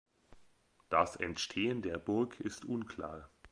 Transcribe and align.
Das 0.89 1.15
Entstehen 1.15 1.83
der 1.83 1.99
Burg 1.99 2.39
ist 2.39 2.65
unklar. 2.65 3.29